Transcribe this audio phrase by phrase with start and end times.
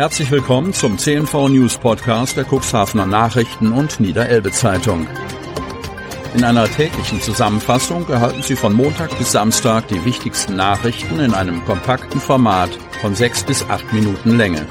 [0.00, 5.06] Herzlich willkommen zum CNV News Podcast der Cuxhavener Nachrichten und Niederelbe Zeitung.
[6.34, 11.62] In einer täglichen Zusammenfassung erhalten Sie von Montag bis Samstag die wichtigsten Nachrichten in einem
[11.66, 12.70] kompakten Format
[13.02, 14.64] von sechs bis acht Minuten Länge.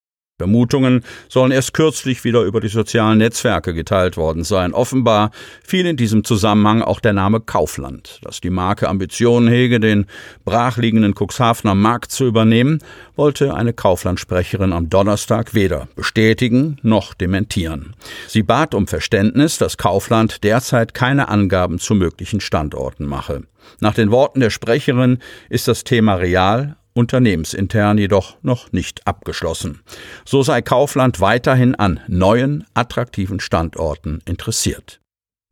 [0.43, 4.75] Vermutungen sollen erst kürzlich wieder über die sozialen Netzwerke geteilt worden sein.
[4.75, 5.31] Offenbar
[5.63, 8.19] fiel in diesem Zusammenhang auch der Name Kaufland.
[8.25, 10.07] Dass die Marke Ambitionen hege, den
[10.45, 12.81] brachliegenden Cuxhavener Markt zu übernehmen,
[13.15, 17.95] wollte eine Kaufland-Sprecherin am Donnerstag weder bestätigen noch dementieren.
[18.27, 23.43] Sie bat um Verständnis, dass Kaufland derzeit keine Angaben zu möglichen Standorten mache.
[23.79, 25.19] Nach den Worten der Sprecherin
[25.51, 29.81] ist das Thema real unternehmensintern jedoch noch nicht abgeschlossen.
[30.25, 35.01] So sei Kaufland weiterhin an neuen, attraktiven Standorten interessiert.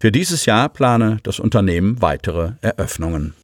[0.00, 3.34] Für dieses Jahr plane das Unternehmen weitere Eröffnungen.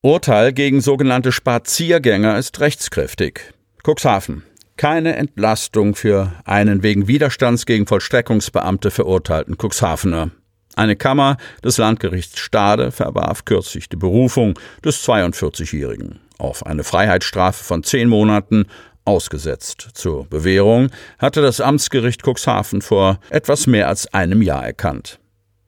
[0.00, 3.52] Urteil gegen sogenannte Spaziergänger ist rechtskräftig.
[3.82, 4.44] Cuxhaven.
[4.76, 10.30] Keine Entlastung für einen wegen Widerstands gegen Vollstreckungsbeamte verurteilten Cuxhavener.
[10.76, 17.82] Eine Kammer des Landgerichts Stade verwarf kürzlich die Berufung des 42-Jährigen auf eine Freiheitsstrafe von
[17.82, 18.66] zehn Monaten
[19.04, 19.88] ausgesetzt.
[19.94, 25.18] Zur Bewährung hatte das Amtsgericht Cuxhaven vor etwas mehr als einem Jahr erkannt.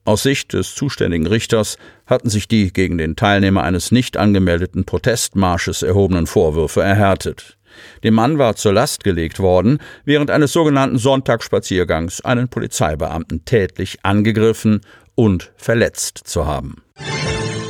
[0.03, 1.77] Aus Sicht des zuständigen Richters
[2.07, 7.57] hatten sich die gegen den Teilnehmer eines nicht angemeldeten Protestmarsches erhobenen Vorwürfe erhärtet.
[8.03, 14.81] Dem Mann war zur Last gelegt worden, während eines sogenannten Sonntagsspaziergangs einen Polizeibeamten tätlich angegriffen
[15.15, 16.81] und verletzt zu haben.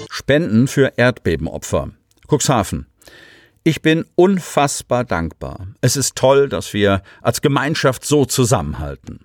[0.09, 1.91] Spenden für Erdbebenopfer.
[2.27, 2.87] Cuxhaven.
[3.63, 5.67] Ich bin unfassbar dankbar.
[5.81, 9.19] Es ist toll, dass wir als Gemeinschaft so zusammenhalten.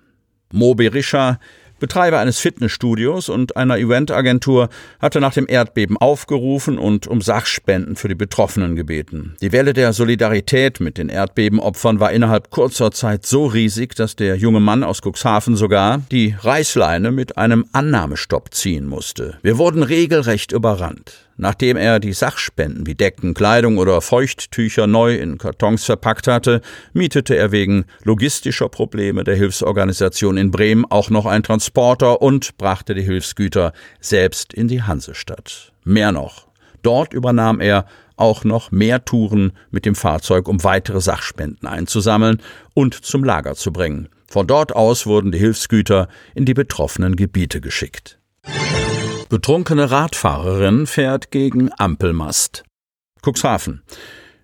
[0.51, 1.39] Mo Berisha,
[1.79, 8.07] Betreiber eines Fitnessstudios und einer Eventagentur, hatte nach dem Erdbeben aufgerufen und um Sachspenden für
[8.07, 9.35] die Betroffenen gebeten.
[9.41, 14.35] Die Welle der Solidarität mit den Erdbebenopfern war innerhalb kurzer Zeit so riesig, dass der
[14.37, 19.37] junge Mann aus Cuxhaven sogar die Reißleine mit einem Annahmestopp ziehen musste.
[19.41, 21.27] Wir wurden regelrecht überrannt.
[21.39, 26.61] Nachdem er die Sachspenden wie Decken, Kleidung oder Feuchttücher neu in Kartons verpackt hatte,
[26.93, 32.95] mietete er wegen logistischer Probleme der Hilfsorganisation in Bremen auch noch einen Transporter und brachte
[32.95, 35.73] die Hilfsgüter selbst in die Hansestadt.
[35.83, 36.47] Mehr noch.
[36.81, 37.85] Dort übernahm er
[38.15, 42.41] auch noch mehr Touren mit dem Fahrzeug, um weitere Sachspenden einzusammeln
[42.73, 44.07] und zum Lager zu bringen.
[44.29, 48.17] Von dort aus wurden die Hilfsgüter in die betroffenen Gebiete geschickt.
[49.27, 52.63] Betrunkene Radfahrerin fährt gegen Ampelmast.
[53.21, 53.83] Cuxhaven.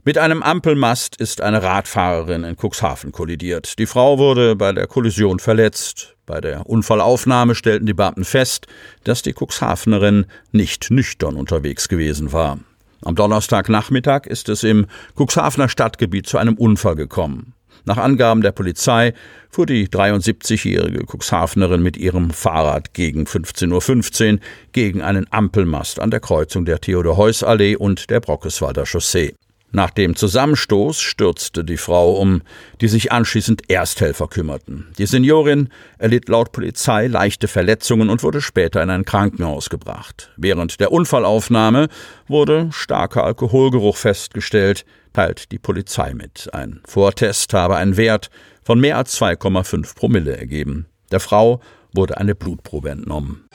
[0.04, 3.80] Mit einem Ampelmast ist eine Radfahrerin in Cuxhaven kollidiert.
[3.80, 6.13] Die Frau wurde bei der Kollision verletzt.
[6.26, 8.68] Bei der Unfallaufnahme stellten die Beamten fest,
[9.04, 12.60] dass die Cuxhavenerin nicht nüchtern unterwegs gewesen war.
[13.02, 14.86] Am Donnerstagnachmittag ist es im
[15.18, 17.54] Cuxhavener Stadtgebiet zu einem Unfall gekommen.
[17.86, 19.14] Nach Angaben der Polizei
[19.50, 24.40] fuhr die 73-jährige Cuxhavenerin mit ihrem Fahrrad gegen 15.15 Uhr
[24.72, 29.36] gegen einen Ampelmast an der Kreuzung der Theodor-Heuss-Allee und der Brockeswalder Chaussee.
[29.76, 32.44] Nach dem Zusammenstoß stürzte die Frau um,
[32.80, 34.94] die sich anschließend Ersthelfer kümmerten.
[35.00, 40.32] Die Seniorin erlitt laut Polizei leichte Verletzungen und wurde später in ein Krankenhaus gebracht.
[40.38, 41.88] Während der Unfallaufnahme
[42.28, 46.54] wurde starker Alkoholgeruch festgestellt, teilt die Polizei mit.
[46.54, 48.30] Ein Vortest habe einen Wert
[48.64, 50.86] von mehr als 2,5 Promille ergeben.
[51.12, 51.62] Der Frau
[51.94, 53.50] wurde eine Blutprobe entnommen.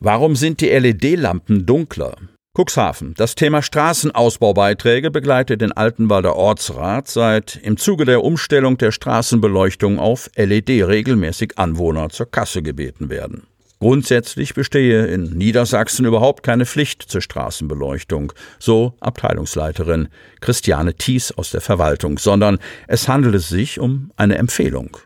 [0.00, 2.16] Warum sind die LED-Lampen dunkler?
[2.58, 3.14] Cuxhaven.
[3.16, 10.28] Das Thema Straßenausbaubeiträge begleitet den Altenwalder Ortsrat seit im Zuge der Umstellung der Straßenbeleuchtung auf
[10.34, 13.46] LED regelmäßig Anwohner zur Kasse gebeten werden.
[13.78, 20.08] Grundsätzlich bestehe in Niedersachsen überhaupt keine Pflicht zur Straßenbeleuchtung, so Abteilungsleiterin
[20.40, 22.58] Christiane Thies aus der Verwaltung, sondern
[22.88, 24.96] es handele sich um eine Empfehlung.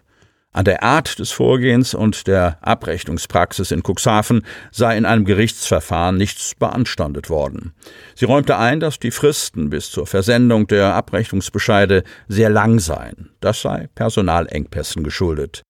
[0.54, 6.54] An der Art des Vorgehens und der Abrechnungspraxis in Cuxhaven sei in einem Gerichtsverfahren nichts
[6.54, 7.72] beanstandet worden.
[8.14, 13.30] Sie räumte ein, dass die Fristen bis zur Versendung der Abrechnungsbescheide sehr lang seien.
[13.40, 15.62] Das sei Personalengpässen geschuldet.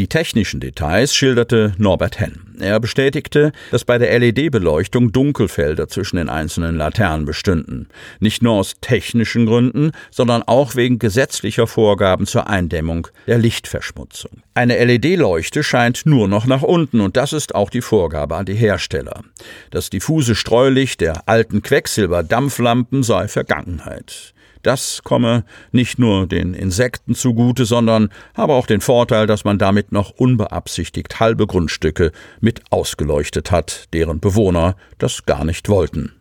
[0.00, 2.56] Die technischen Details schilderte Norbert Henn.
[2.58, 7.86] Er bestätigte, dass bei der LED-Beleuchtung Dunkelfelder zwischen den einzelnen Laternen bestünden.
[8.18, 14.30] Nicht nur aus technischen Gründen, sondern auch wegen gesetzlicher Vorgaben zur Eindämmung der Lichtverschmutzung.
[14.54, 18.54] Eine LED-Leuchte scheint nur noch nach unten und das ist auch die Vorgabe an die
[18.54, 19.22] Hersteller.
[19.70, 24.32] Das diffuse Streulicht der alten Quecksilber-Dampflampen sei Vergangenheit.
[24.62, 29.92] Das komme nicht nur den Insekten zugute, sondern habe auch den Vorteil, dass man damit
[29.92, 36.12] noch unbeabsichtigt halbe Grundstücke mit ausgeleuchtet hat, deren Bewohner das gar nicht wollten.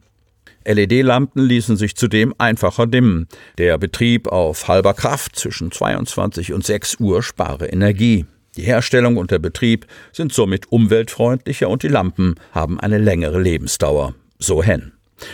[0.66, 3.28] LED-Lampen ließen sich zudem einfacher dimmen.
[3.58, 8.26] Der Betrieb auf halber Kraft zwischen 22 und 6 Uhr spare Energie.
[8.56, 14.16] Die Herstellung und der Betrieb sind somit umweltfreundlicher und die Lampen haben eine längere Lebensdauer.
[14.38, 14.92] So Hen.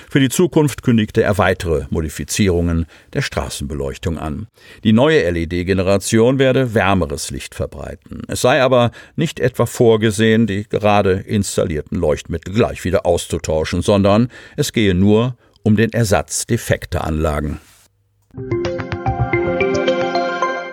[0.10, 4.48] Für die Zukunft kündigte er weitere Modifizierungen der Straßenbeleuchtung an.
[4.84, 8.22] Die neue LED-Generation werde wärmeres Licht verbreiten.
[8.28, 14.74] Es sei aber nicht etwa vorgesehen, die gerade installierten Leuchtmittel gleich wieder auszutauschen, sondern es
[14.74, 17.60] gehe nur um den Ersatz defekter Anlagen.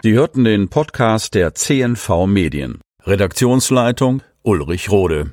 [0.03, 2.81] Sie hörten den Podcast der CNV Medien.
[3.05, 5.33] Redaktionsleitung Ulrich Rode.